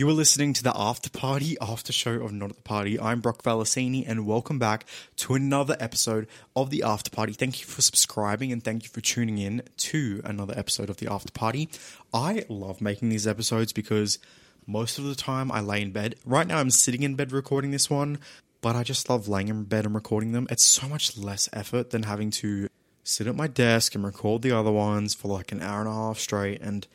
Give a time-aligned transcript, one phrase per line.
[0.00, 2.98] You are listening to the After Party After Show of Not at the Party.
[2.98, 6.26] I'm Brock Valesini, and welcome back to another episode
[6.56, 7.34] of the After Party.
[7.34, 11.12] Thank you for subscribing and thank you for tuning in to another episode of the
[11.12, 11.68] After Party.
[12.14, 14.18] I love making these episodes because
[14.66, 16.14] most of the time I lay in bed.
[16.24, 18.20] Right now I'm sitting in bed recording this one,
[18.62, 20.46] but I just love laying in bed and recording them.
[20.48, 22.70] It's so much less effort than having to
[23.04, 25.92] sit at my desk and record the other ones for like an hour and a
[25.92, 26.86] half straight, and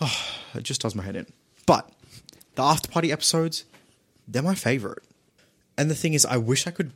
[0.00, 1.26] oh, it just does my head in.
[1.66, 1.90] But
[2.54, 3.64] the after party episodes,
[4.26, 5.02] they're my favorite.
[5.76, 6.92] And the thing is, I wish I could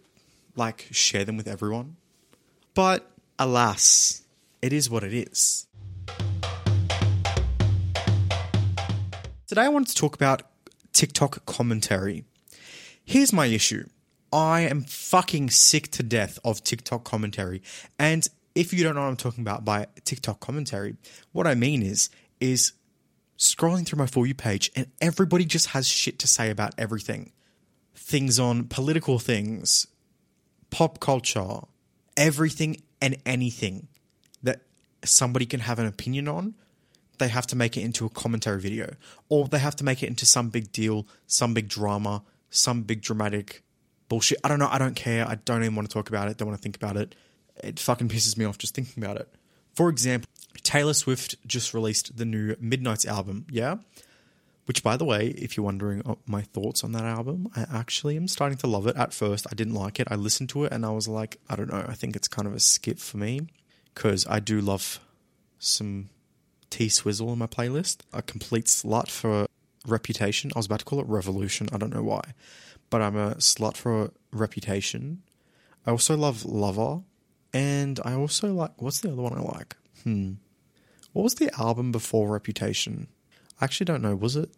[0.55, 1.97] like share them with everyone,
[2.75, 4.23] but alas,
[4.63, 5.67] it is what it is.
[9.47, 10.43] Today, I wanted to talk about
[10.93, 12.25] TikTok commentary.
[13.05, 13.87] Here's my issue
[14.33, 17.63] I am fucking sick to death of TikTok commentary.
[17.99, 20.97] And if you don't know what I'm talking about by TikTok commentary,
[21.33, 22.73] what I mean is, is
[23.39, 27.33] scrolling through my For You page and everybody just has shit to say about everything.
[27.95, 29.87] Things on political things,
[30.71, 31.61] pop culture,
[32.17, 33.89] everything and anything
[34.43, 34.63] that
[35.05, 36.55] somebody can have an opinion on
[37.19, 38.95] they have to make it into a commentary video
[39.29, 43.03] or they have to make it into some big deal, some big drama, some big
[43.03, 43.63] dramatic
[44.09, 44.39] bullshit.
[44.43, 44.69] I don't know.
[44.71, 45.27] I don't care.
[45.29, 46.37] I don't even want to talk about it.
[46.37, 47.15] Don't want to think about it.
[47.63, 49.29] It fucking pisses me off just thinking about it.
[49.75, 50.29] For example,
[50.63, 53.47] Taylor Swift just released the new Midnights album.
[53.51, 53.77] Yeah.
[54.67, 58.17] Which, by the way, if you're wondering uh, my thoughts on that album, I actually
[58.17, 58.97] am starting to love it.
[58.97, 60.09] At first, I didn't like it.
[60.11, 61.87] I listened to it and I was like, I don't know.
[61.89, 63.49] I think it's kind of a skip for me
[63.95, 65.01] because I do love
[65.59, 66.11] some
[66.71, 68.01] T Swizzle in my playlist.
[68.13, 69.47] A complete slut for
[69.87, 70.51] Reputation.
[70.55, 71.69] I was about to call it Revolution.
[71.73, 72.35] I don't know why,
[72.91, 75.23] but I'm a slut for Reputation.
[75.87, 77.01] I also love Lover,
[77.55, 79.77] and I also like what's the other one I like?
[80.03, 80.33] Hmm.
[81.19, 83.09] What was the album before Reputation?
[83.61, 84.15] I actually don't know.
[84.15, 84.51] Was it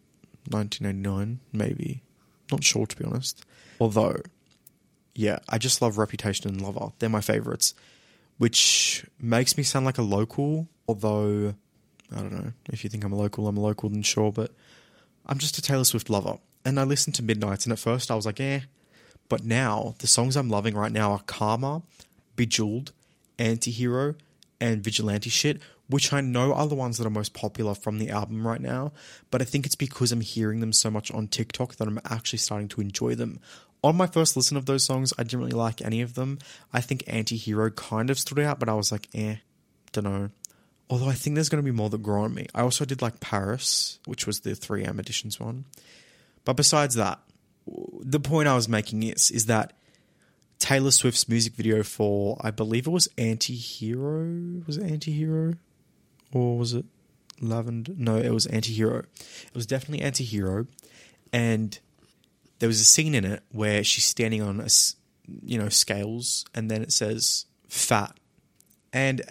[0.50, 1.40] 1989?
[1.54, 2.02] Maybe.
[2.52, 3.46] Not sure to be honest.
[3.80, 4.16] Although,
[5.14, 6.92] yeah, I just love Reputation and Lover.
[6.98, 7.74] They're my favorites,
[8.36, 10.68] which makes me sound like a local.
[10.86, 11.54] Although
[12.14, 12.52] I don't know.
[12.70, 14.30] If you think I'm a local, I'm a local, then sure.
[14.30, 14.52] But
[15.24, 16.36] I'm just a Taylor Swift lover.
[16.66, 18.60] And I listened to Midnights, and at first I was like, eh.
[19.30, 21.80] But now, the songs I'm loving right now are Karma,
[22.36, 22.92] Bejeweled,
[23.38, 24.16] Antihero,
[24.60, 28.10] and Vigilante Shit, which I know are the ones that are most popular from the
[28.10, 28.92] album right now.
[29.30, 32.38] But I think it's because I'm hearing them so much on TikTok that I'm actually
[32.38, 33.40] starting to enjoy them.
[33.82, 36.38] On my first listen of those songs, I didn't really like any of them.
[36.72, 39.36] I think Antihero kind of stood out, but I was like, eh,
[39.92, 40.30] don't know.
[40.90, 42.46] Although I think there's going to be more that grow on me.
[42.54, 45.64] I also did like Paris, which was the 3am editions one.
[46.44, 47.20] But besides that,
[47.66, 49.72] the point I was making is is that
[50.60, 55.54] Taylor Swift's music video for I believe it was Anti-Hero, was it Anti-Hero?
[56.32, 56.84] Or was it
[57.40, 57.94] Lavender?
[57.96, 58.98] No, it was Anti-Hero.
[59.00, 60.68] It was definitely Anti-Hero
[61.32, 61.78] and
[62.60, 64.68] there was a scene in it where she's standing on a
[65.42, 68.16] you know scales and then it says fat.
[68.92, 69.22] And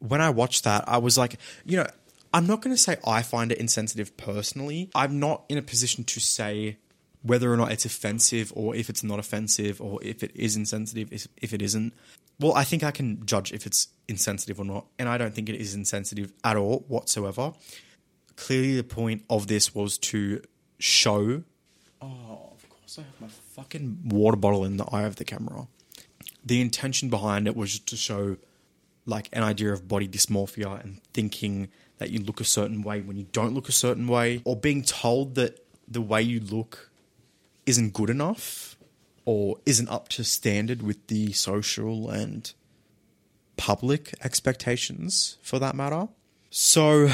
[0.00, 1.86] when I watched that, I was like, you know,
[2.32, 4.90] I'm not going to say I find it insensitive personally.
[4.94, 6.78] I'm not in a position to say
[7.28, 11.12] whether or not it's offensive or if it's not offensive or if it is insensitive,
[11.12, 11.94] if it isn't.
[12.40, 14.86] Well, I think I can judge if it's insensitive or not.
[14.98, 17.52] And I don't think it is insensitive at all whatsoever.
[18.36, 20.40] Clearly, the point of this was to
[20.78, 21.42] show.
[22.00, 25.66] Oh, of course, I have my fucking water bottle in the eye of the camera.
[26.44, 28.36] The intention behind it was to show
[29.06, 31.68] like an idea of body dysmorphia and thinking
[31.98, 34.82] that you look a certain way when you don't look a certain way, or being
[34.82, 36.87] told that the way you look
[37.68, 38.76] isn't good enough
[39.26, 42.54] or isn't up to standard with the social and
[43.58, 46.08] public expectations for that matter.
[46.48, 47.10] So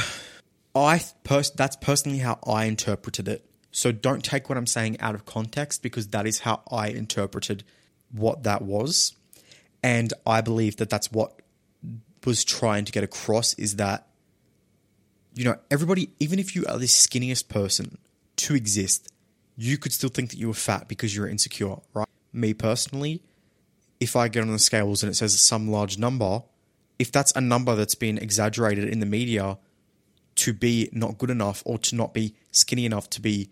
[0.75, 3.45] I pers- that's personally how I interpreted it.
[3.73, 7.65] So don't take what I'm saying out of context because that is how I interpreted
[8.13, 9.15] what that was.
[9.83, 11.41] And I believe that that's what
[12.25, 14.07] was trying to get across is that,
[15.35, 17.99] you know, everybody, even if you are the skinniest person
[18.37, 19.11] to exist,
[19.57, 22.09] you could still think that you were fat because you're insecure, right?
[22.33, 23.23] Me personally,
[24.01, 26.43] if I get on the scales and it says some large number,
[26.99, 29.59] if that's a number that's been exaggerated in the media
[30.37, 33.51] to be not good enough or to not be skinny enough to be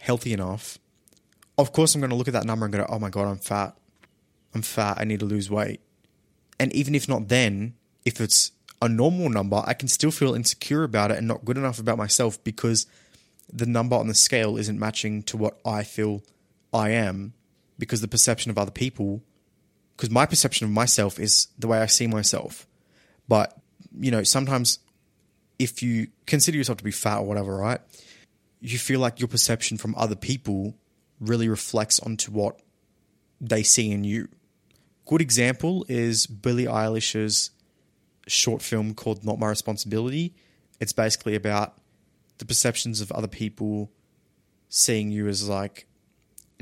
[0.00, 0.78] healthy enough,
[1.56, 3.38] of course I'm going to look at that number and go, oh my God, I'm
[3.38, 3.76] fat.
[4.54, 4.98] I'm fat.
[4.98, 5.80] I need to lose weight.
[6.58, 7.74] And even if not then,
[8.04, 8.52] if it's
[8.82, 11.98] a normal number, I can still feel insecure about it and not good enough about
[11.98, 12.86] myself because
[13.52, 16.22] the number on the scale isn't matching to what I feel
[16.72, 17.34] I am
[17.78, 19.22] because the perception of other people,
[19.96, 22.66] because my perception of myself is the way I see myself.
[23.28, 23.56] But,
[23.98, 24.78] you know, sometimes
[25.58, 27.80] if you consider yourself to be fat or whatever, right?
[28.64, 30.74] you feel like your perception from other people
[31.20, 32.58] really reflects onto what
[33.38, 34.26] they see in you.
[35.04, 37.50] Good example is Billie Eilish's
[38.26, 40.34] short film called Not My Responsibility.
[40.80, 41.74] It's basically about
[42.38, 43.90] the perceptions of other people
[44.68, 45.86] seeing you as like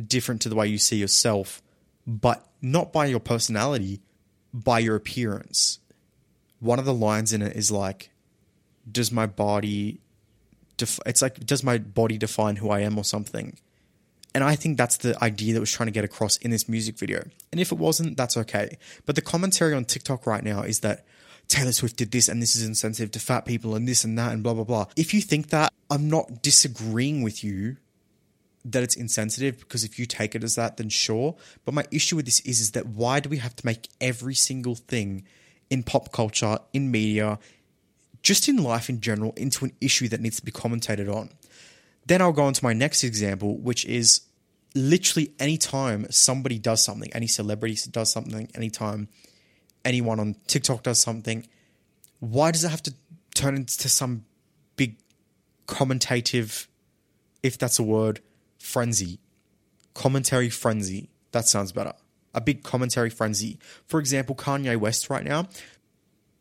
[0.07, 1.63] different to the way you see yourself,
[2.07, 4.01] but not by your personality,
[4.53, 5.79] by your appearance.
[6.61, 8.11] One of the lines in it is like,
[8.91, 10.01] Does my body,
[10.77, 13.59] def- it's like, does my body define who I am or something?
[14.35, 16.99] And I think that's the idea that was trying to get across in this music
[16.99, 17.23] video.
[17.51, 18.79] And if it wasn't, that's okay.
[19.05, 21.05] But the commentary on TikTok right now is that
[21.52, 24.32] Taylor Swift did this and this is insensitive to fat people and this and that
[24.32, 24.87] and blah, blah, blah.
[24.96, 27.76] If you think that, I'm not disagreeing with you
[28.64, 31.37] that it's insensitive because if you take it as that, then sure.
[31.66, 34.34] But my issue with this is, is that why do we have to make every
[34.34, 35.25] single thing
[35.69, 37.38] in pop culture, in media,
[38.22, 41.28] just in life in general, into an issue that needs to be commentated on?
[42.06, 44.22] Then I'll go on to my next example, which is
[44.75, 49.08] literally anytime somebody does something, any celebrity does something, anytime
[49.84, 51.46] anyone on TikTok does something,
[52.20, 52.94] why does it have to
[53.34, 54.25] turn into some
[54.76, 54.96] big
[55.67, 56.69] commentative,
[57.43, 58.20] if that's a word,
[58.58, 59.19] frenzy?
[59.94, 61.11] Commentary frenzy.
[61.32, 61.93] That sounds better.
[62.34, 63.58] A big commentary frenzy.
[63.87, 65.49] For example, Kanye West right now.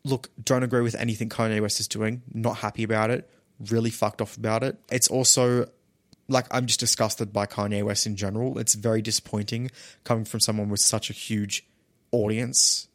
[0.04, 2.22] Look, don't agree with anything Kanye West is doing.
[2.32, 3.28] Not happy about it
[3.70, 4.76] really fucked off about it.
[4.90, 5.68] It's also
[6.28, 8.58] like I'm just disgusted by Kanye West in general.
[8.58, 9.70] It's very disappointing
[10.04, 11.66] coming from someone with such a huge
[12.10, 12.88] audience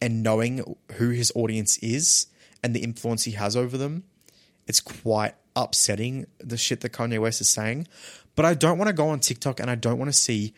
[0.00, 2.26] and knowing who his audience is
[2.62, 4.04] and the influence he has over them.
[4.66, 7.88] It's quite upsetting the shit that Kanye West is saying.
[8.34, 10.52] But I don't want to go on TikTok and I don't want to see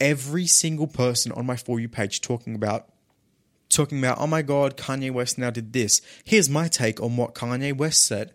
[0.00, 2.88] every single person on my For You page talking about
[3.68, 6.00] talking about, oh my god, Kanye West now did this.
[6.24, 8.32] Here's my take on what Kanye West said.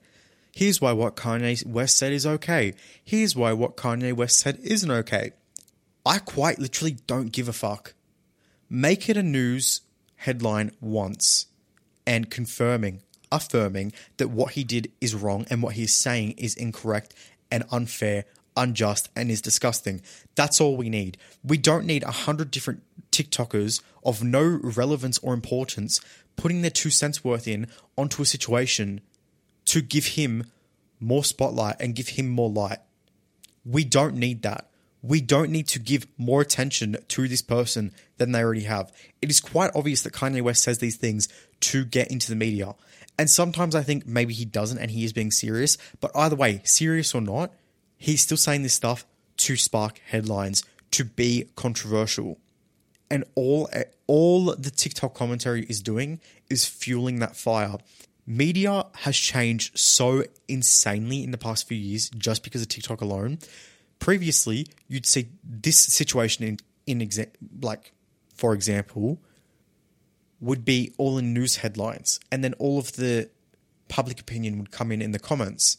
[0.51, 2.74] Here's why what Kanye West said is okay.
[3.03, 5.31] Here's why what Kanye West said isn't okay.
[6.06, 7.94] I quite literally don't give a fuck.
[8.69, 9.81] Make it a news
[10.22, 11.48] headline once
[12.06, 13.02] and confirming,
[13.32, 17.16] affirming that what he did is wrong and what he's saying is incorrect
[17.52, 18.26] and unfair,
[18.56, 20.02] unjust, and is disgusting.
[20.36, 21.18] That's all we need.
[21.44, 26.00] We don't need a hundred different TikTokers of no relevance or importance
[26.36, 29.02] putting their two cents worth in onto a situation
[29.66, 30.46] to give him
[31.00, 32.80] more spotlight and give him more light.
[33.66, 34.71] We don't need that.
[35.01, 38.92] We don't need to give more attention to this person than they already have.
[39.21, 41.27] It is quite obvious that Kanye West says these things
[41.62, 42.75] to get into the media.
[43.18, 45.77] And sometimes I think maybe he doesn't and he is being serious.
[46.00, 47.51] But either way, serious or not,
[47.98, 49.06] he's still saying this stuff
[49.38, 52.38] to spark headlines, to be controversial.
[53.09, 53.69] And all
[54.07, 56.19] all the TikTok commentary is doing
[56.50, 57.77] is fueling that fire
[58.25, 63.39] media has changed so insanely in the past few years just because of TikTok alone.
[64.01, 66.57] Previously, you'd see this situation in
[66.88, 67.31] in exa-
[67.62, 67.94] like
[68.36, 69.19] for example
[70.39, 73.30] would be all in news headlines and then all of the
[73.88, 75.77] public opinion would come in in the comments.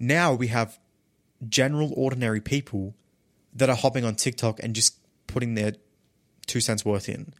[0.00, 0.80] Now we have
[1.48, 2.96] general ordinary people
[3.54, 5.74] that are hopping on TikTok and just putting their
[6.46, 7.32] two cents worth in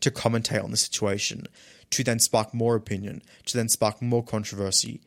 [0.00, 1.46] to commentate on the situation
[1.90, 5.00] to then spark more opinion, to then spark more controversy,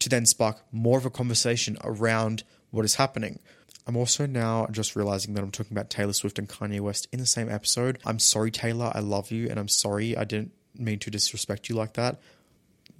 [0.00, 2.42] to then spark more of a conversation around
[2.72, 3.38] what is happening.
[3.86, 7.20] I'm also now just realizing that I'm talking about Taylor Swift and Kanye West in
[7.20, 7.98] the same episode.
[8.04, 8.90] I'm sorry, Taylor.
[8.92, 12.20] I love you, and I'm sorry I didn't mean to disrespect you like that.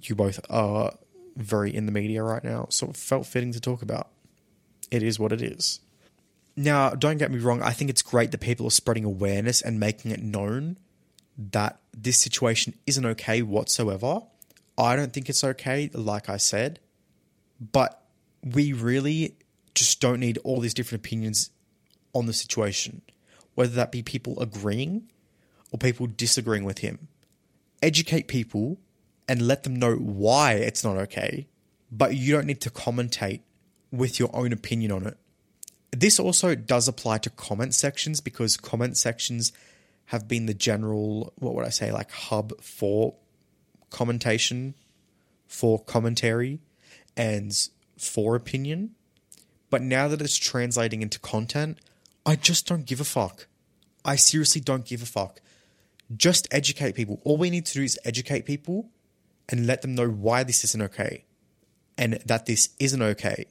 [0.01, 0.93] You both are
[1.35, 4.09] very in the media right now, so it felt fitting to talk about.
[4.91, 5.79] It is what it is.
[6.55, 9.79] Now, don't get me wrong, I think it's great that people are spreading awareness and
[9.79, 10.77] making it known
[11.51, 14.21] that this situation isn't okay whatsoever.
[14.77, 16.79] I don't think it's okay, like I said,
[17.59, 18.03] but
[18.43, 19.37] we really
[19.75, 21.49] just don't need all these different opinions
[22.13, 23.01] on the situation,
[23.55, 25.09] whether that be people agreeing
[25.71, 27.07] or people disagreeing with him.
[27.81, 28.77] Educate people
[29.27, 31.47] and let them know why it's not okay,
[31.91, 33.41] but you don't need to commentate
[33.91, 35.17] with your own opinion on it.
[35.91, 39.53] This also does apply to comment sections because comment sections
[40.05, 43.15] have been the general, what would I say, like hub for
[43.89, 44.73] commentation,
[45.47, 46.59] for commentary,
[47.15, 47.55] and
[47.97, 48.95] for opinion.
[49.73, 51.79] But now that it's translating into content,
[52.27, 53.47] I just don't give a fuck.
[54.05, 55.41] I seriously don't give a fuck.
[56.15, 57.19] Just educate people.
[57.23, 58.91] All we need to do is educate people
[59.49, 61.25] and let them know why this isn't okay
[61.97, 63.47] and that this isn't okay.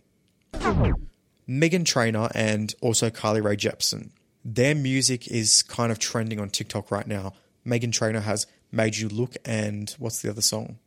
[1.49, 4.11] Meghan Trainor and also Carly Rae Jepsen
[4.45, 7.33] their music is kind of trending on TikTok right now.
[7.67, 10.79] Meghan Trainor has Made You Look and what's the other song?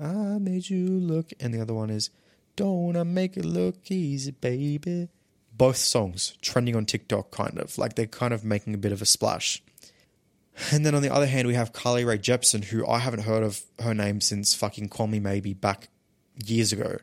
[0.00, 1.32] I Made You Look.
[1.40, 2.10] And the other one is
[2.58, 5.08] Don't wanna make it look easy, baby.
[5.56, 9.00] Both songs trending on TikTok, kind of like they're kind of making a bit of
[9.00, 9.62] a splash.
[10.72, 13.44] And then on the other hand, we have Carly Rae Jepsen, who I haven't heard
[13.44, 15.86] of her name since fucking Call Me Maybe back
[16.34, 16.96] years ago.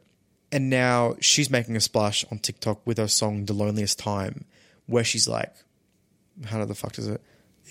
[0.52, 4.44] And now she's making a splash on TikTok with her song The Loneliest Time,
[4.88, 5.56] where she's like,
[6.44, 7.22] how the fuck does it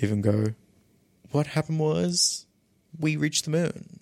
[0.00, 0.54] even go?
[1.32, 2.46] What happened was
[2.98, 4.00] we reached the moon.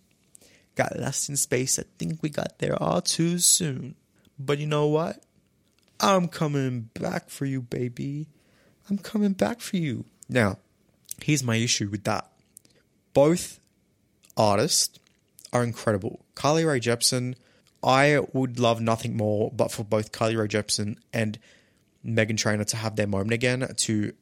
[0.75, 1.79] Got lost in space.
[1.79, 3.95] I think we got there all too soon.
[4.39, 5.23] But you know what?
[6.01, 8.27] I'm coming back for you, baby.
[8.91, 10.05] I'm coming back for you.
[10.29, 10.59] Now,
[11.23, 12.27] here's my issue with that.
[13.15, 13.61] Both
[14.37, 14.99] artists
[15.53, 16.25] are incredible.
[16.35, 17.37] Carly Rae Jepsen,
[17.83, 21.39] I would love nothing more but for both Carly Rae Jepsen and
[22.05, 24.13] Meghan Trainor to have their moment again, to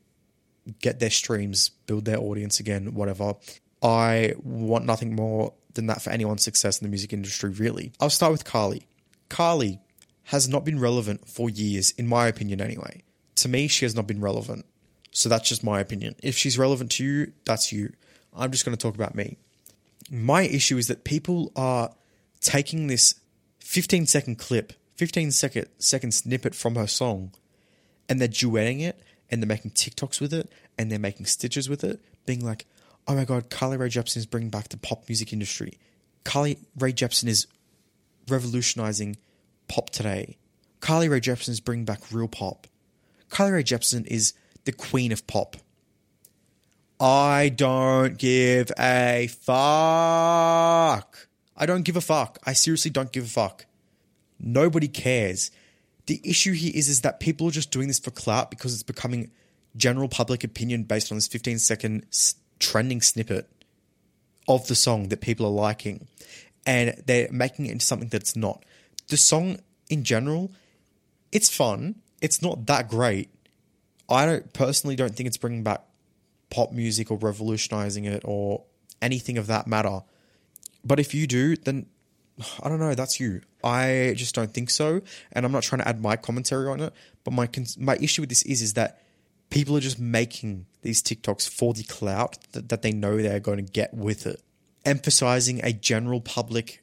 [0.81, 3.35] get their streams, build their audience again, whatever.
[3.83, 7.93] I want nothing more than that for anyone's success in the music industry, really.
[8.01, 8.87] I'll start with Carly.
[9.29, 9.81] Carly
[10.25, 13.03] has not been relevant for years, in my opinion, anyway.
[13.37, 14.65] To me, she has not been relevant.
[15.13, 16.15] So that's just my opinion.
[16.23, 17.93] If she's relevant to you, that's you.
[18.35, 19.39] I'm just going to talk about me.
[20.11, 21.91] My issue is that people are
[22.41, 23.15] taking this
[23.61, 27.33] 15 second clip, 15 second, second snippet from her song,
[28.09, 29.01] and they're duetting it,
[29.31, 32.67] and they're making TikToks with it, and they're making stitches with it, being like,
[33.11, 35.81] oh my god, Carly Rae Jepsen is bringing back the pop music industry.
[36.23, 37.49] Carly Rae Jepsen is
[38.29, 39.17] revolutionizing
[39.67, 40.39] pop today.
[40.79, 42.69] Carly Rae Jepsen is bringing back real pop.
[43.29, 44.33] Carly Rae Jepsen is
[44.65, 45.57] the queen of pop.
[47.01, 51.27] I don't give a fuck.
[51.57, 52.39] I don't give a fuck.
[52.45, 53.67] I seriously don't give a fuck.
[54.39, 55.51] Nobody cares.
[56.07, 58.85] The issue here is, is that people are just doing this for clout because it's
[58.85, 59.33] becoming
[59.77, 62.07] general public opinion based on this 15 second
[62.61, 63.51] trending snippet
[64.47, 66.07] of the song that people are liking.
[66.67, 68.65] And they're making it into something that's not.
[69.09, 70.53] The song in general,
[71.33, 71.97] it's fun.
[72.21, 73.31] It's not that great.
[74.09, 75.83] I don't personally don't think it's bringing back
[76.51, 78.65] pop music or revolutionizing it or
[79.01, 80.03] anything of that matter.
[80.85, 81.87] But if you do, then
[82.63, 82.95] I don't know.
[82.95, 83.43] That's you.
[83.63, 85.03] I just don't think so,
[85.33, 86.93] and I'm not trying to add my commentary on it.
[87.25, 87.49] But my
[87.79, 89.03] my issue with this is is that
[89.51, 93.65] people are just making these TikToks for the clout that, that they know they're going
[93.65, 94.41] to get with it,
[94.85, 96.83] emphasizing a general public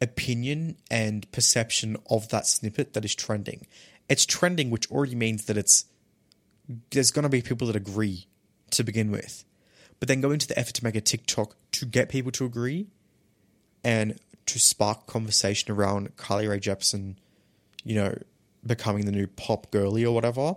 [0.00, 3.66] opinion and perception of that snippet that is trending.
[4.08, 5.86] It's trending, which already means that it's
[6.90, 8.26] there's going to be people that agree
[8.72, 9.44] to begin with,
[10.00, 12.88] but then go into the effort to make a TikTok to get people to agree
[13.82, 17.16] and to spark conversation around Carly Rae Jepsen,
[17.84, 18.18] you know,
[18.66, 20.56] becoming the new pop girly or whatever.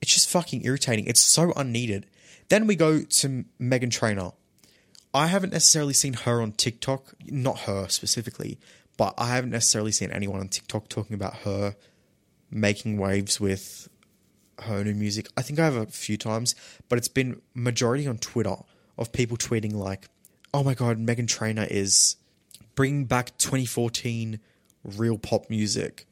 [0.00, 1.06] It's just fucking irritating.
[1.06, 2.06] It's so unneeded.
[2.48, 4.32] Then we go to Meghan Trainor.
[5.12, 8.58] I haven't necessarily seen her on TikTok, not her specifically,
[8.96, 11.74] but I haven't necessarily seen anyone on TikTok talking about her
[12.50, 13.88] making waves with
[14.60, 15.28] her new music.
[15.36, 16.54] I think I have a few times,
[16.88, 18.56] but it's been majority on Twitter
[18.98, 20.08] of people tweeting like,
[20.54, 22.16] "Oh my god, Meghan Trainor is
[22.74, 24.40] bringing back 2014
[24.84, 26.06] real pop music."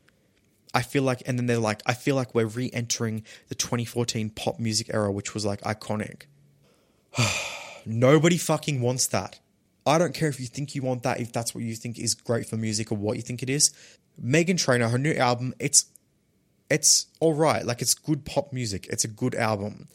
[0.74, 4.58] I feel like, and then they're like, I feel like we're re-entering the 2014 pop
[4.58, 6.22] music era, which was like iconic.
[7.86, 9.38] Nobody fucking wants that.
[9.86, 12.14] I don't care if you think you want that, if that's what you think is
[12.14, 13.72] great for music or what you think it is.
[14.22, 15.86] Meghan Trainor, her new album, it's
[16.70, 17.64] it's all right.
[17.64, 18.86] Like it's good pop music.
[18.88, 19.88] It's a good album.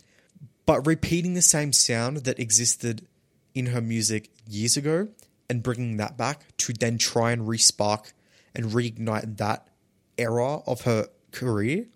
[0.66, 3.08] But repeating the same sound that existed
[3.56, 5.08] in her music years ago
[5.50, 8.14] and bringing that back to then try and respark
[8.54, 9.68] and reignite that
[10.20, 11.88] era of her career.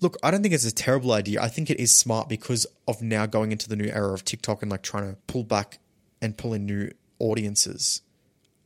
[0.00, 1.40] Look, I don't think it's a terrible idea.
[1.40, 4.62] I think it is smart because of now going into the new era of TikTok
[4.62, 5.78] and like trying to pull back
[6.20, 8.02] and pull in new audiences.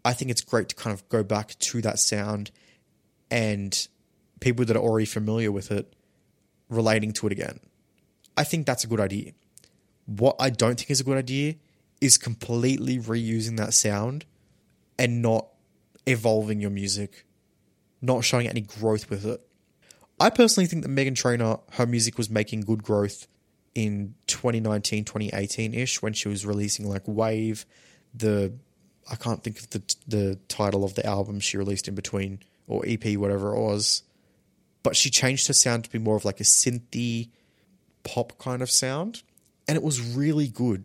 [0.04, 2.50] I think it's great to kind of go back to that sound
[3.30, 3.86] and
[4.40, 5.94] people that are already familiar with it
[6.70, 7.60] relating to it again.
[8.36, 9.32] I think that's a good idea.
[10.06, 11.56] What I don't think is a good idea
[12.00, 14.24] is completely reusing that sound
[14.98, 15.48] and not
[16.06, 17.24] evolving your music
[18.06, 19.40] not showing any growth with it.
[20.18, 23.26] I personally think that Meghan Trainor, her music was making good growth
[23.74, 27.66] in 2019, 2018 ish when she was releasing like Wave,
[28.14, 28.54] the
[29.10, 32.82] I can't think of the the title of the album she released in between or
[32.86, 34.02] EP, whatever it was.
[34.82, 37.28] But she changed her sound to be more of like a synthy
[38.02, 39.22] pop kind of sound,
[39.68, 40.84] and it was really good.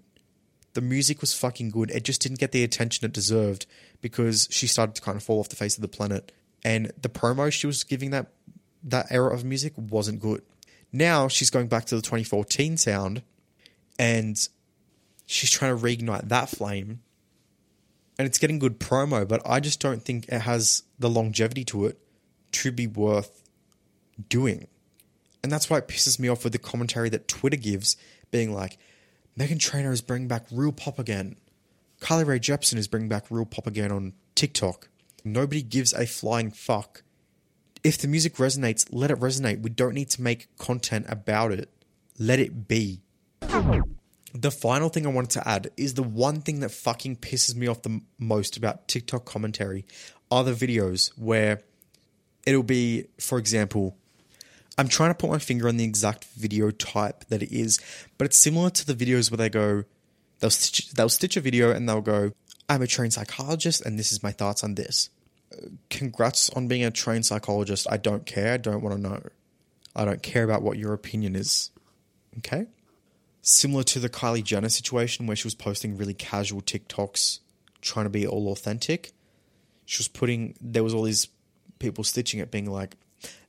[0.73, 1.91] The music was fucking good.
[1.91, 3.65] It just didn't get the attention it deserved
[4.01, 6.31] because she started to kind of fall off the face of the planet
[6.63, 8.27] and the promo she was giving that
[8.83, 10.41] that era of music wasn't good.
[10.91, 13.21] Now she's going back to the 2014 sound
[13.97, 14.47] and
[15.25, 17.01] she's trying to reignite that flame.
[18.17, 21.85] And it's getting good promo, but I just don't think it has the longevity to
[21.85, 21.99] it
[22.53, 23.41] to be worth
[24.29, 24.67] doing.
[25.43, 27.97] And that's why it pisses me off with the commentary that Twitter gives,
[28.29, 28.77] being like,
[29.37, 31.35] Meghan Trainor is bringing back real pop again.
[31.99, 34.89] Carly Rae Jepsen is bringing back real pop again on TikTok.
[35.23, 37.03] Nobody gives a flying fuck.
[37.83, 39.61] If the music resonates, let it resonate.
[39.61, 41.69] We don't need to make content about it.
[42.19, 43.01] Let it be.
[44.33, 47.67] The final thing I wanted to add is the one thing that fucking pisses me
[47.67, 49.85] off the most about TikTok commentary
[50.29, 51.61] are the videos where
[52.45, 53.97] it'll be, for example,
[54.77, 57.79] I'm trying to put my finger on the exact video type that it is,
[58.17, 59.83] but it's similar to the videos where they go,
[60.39, 62.31] they'll stitch, they'll stitch a video and they'll go,
[62.71, 65.09] I'm a trained psychologist and this is my thoughts on this.
[65.89, 67.85] Congrats on being a trained psychologist.
[67.89, 68.53] I don't care.
[68.53, 69.21] I don't want to know.
[69.93, 71.71] I don't care about what your opinion is.
[72.37, 72.67] Okay?
[73.41, 77.39] Similar to the Kylie Jenner situation where she was posting really casual TikToks
[77.81, 79.11] trying to be all authentic.
[79.85, 81.27] She was putting, there was all these
[81.77, 82.95] people stitching it, being like,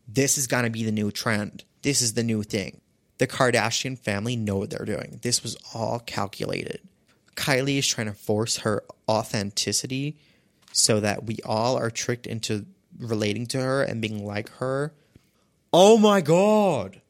[0.08, 1.62] this is going to be the new trend.
[1.82, 2.80] This is the new thing.
[3.18, 5.20] The Kardashian family know what they're doing.
[5.22, 6.80] This was all calculated.
[7.36, 10.16] Kylie is trying to force her authenticity
[10.72, 12.64] so that we all are tricked into
[12.98, 14.94] relating to her and being like her.
[15.72, 17.00] Oh my god.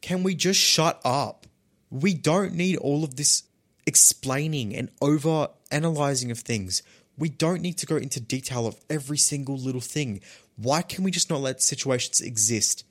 [0.00, 1.46] Can we just shut up?
[1.90, 3.44] We don't need all of this
[3.86, 6.82] explaining and over analyzing of things.
[7.18, 10.20] We don't need to go into detail of every single little thing.
[10.56, 12.84] Why can we just not let situations exist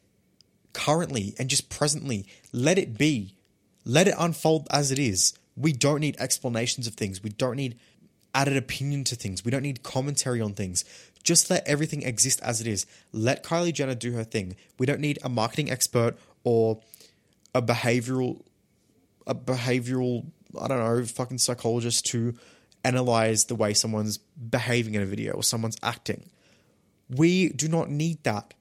[0.73, 2.27] currently and just presently?
[2.51, 3.35] Let it be.
[3.85, 5.37] Let it unfold as it is.
[5.55, 7.23] We don't need explanations of things.
[7.23, 7.77] We don't need
[8.35, 9.43] added opinion to things.
[9.43, 10.85] We don't need commentary on things.
[11.23, 12.85] Just let everything exist as it is.
[13.11, 14.55] Let Kylie Jenner do her thing.
[14.77, 16.81] We don't need a marketing expert or
[17.55, 18.41] a behavioral
[19.25, 20.25] a behavioral
[20.59, 22.35] I don't know, fucking psychologist to
[22.83, 26.29] analyze the way someone's behaving in a video or someone's acting.
[27.09, 28.53] We do not need that.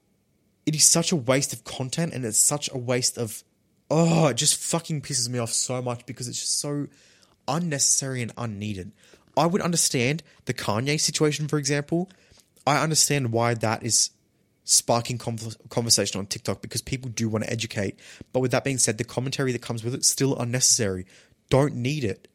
[0.65, 3.43] It is such a waste of content and it's such a waste of
[3.91, 6.87] oh, it just fucking pisses me off so much because it's just so
[7.47, 8.91] unnecessary and unneeded.
[9.37, 12.09] I would understand the Kanye situation, for example.
[12.65, 14.11] I understand why that is
[14.63, 15.19] sparking
[15.69, 17.99] conversation on TikTok because people do want to educate.
[18.33, 21.05] But with that being said, the commentary that comes with it still unnecessary.
[21.49, 22.27] Don't need it.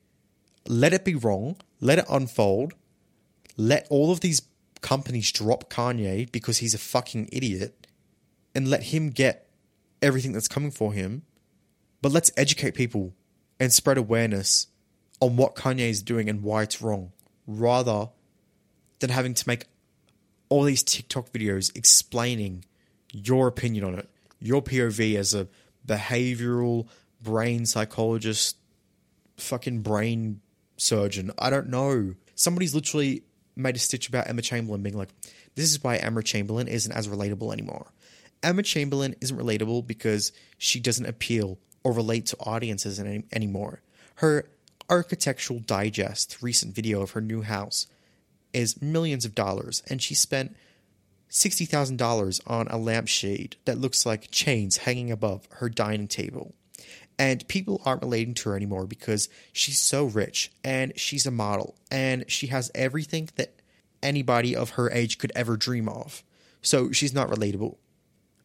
[0.69, 1.57] Let it be wrong.
[1.81, 2.75] Let it unfold.
[3.57, 4.43] Let all of these
[4.81, 7.87] companies drop Kanye because he's a fucking idiot
[8.55, 9.49] and let him get
[10.01, 11.23] everything that's coming for him.
[12.01, 13.13] But let's educate people
[13.59, 14.69] and spread awareness
[15.21, 17.13] on what Kanye is doing and why it's wrong,
[17.47, 18.09] rather
[19.01, 19.67] than having to make
[20.49, 22.65] all these TikTok videos explaining
[23.13, 24.09] your opinion on it,
[24.41, 25.49] your POV as a
[25.87, 26.89] behavioral
[27.23, 28.57] brain psychologist,
[29.37, 30.41] fucking brain
[30.77, 31.31] surgeon.
[31.39, 32.15] I don't know.
[32.35, 33.23] Somebody's literally
[33.57, 35.11] made a stitch about Emma Chamberlain being like,
[35.55, 37.93] this is why Emma Chamberlain isn't as relatable anymore.
[38.43, 43.83] Emma Chamberlain isn't relatable because she doesn't appeal or relate to audiences any- anymore.
[44.17, 44.49] Her
[44.91, 47.87] Architectural Digest recent video of her new house
[48.53, 50.57] is millions of dollars, and she spent
[51.31, 56.55] $60,000 on a lampshade that looks like chains hanging above her dining table.
[57.19, 61.77] And people aren't relating to her anymore because she's so rich and she's a model
[61.91, 63.61] and she has everything that
[64.03, 66.25] anybody of her age could ever dream of.
[66.63, 67.77] So she's not relatable.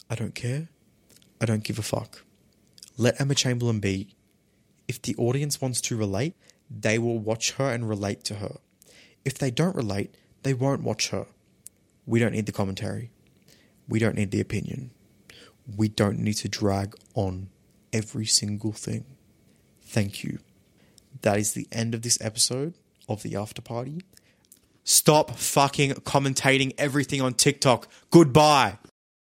[0.10, 0.67] I don't care.
[1.41, 2.23] I don't give a fuck.
[2.97, 4.10] Let Emma Chamberlain be.
[4.88, 6.36] If the audience wants to relate,
[6.69, 8.58] they will watch her and relate to her.
[9.24, 11.28] If they don't relate, they won't watch her.
[12.06, 13.12] We don't need the commentary.
[13.88, 14.91] We don't need the opinion.
[15.76, 17.50] We don't need to drag on
[17.91, 19.06] every single thing.
[19.82, 20.39] Thank you.
[21.21, 22.76] That is the end of this episode
[23.08, 24.02] of the after party.
[24.84, 27.88] Stop fucking commentating everything on TikTok.
[28.12, 28.78] Goodbye.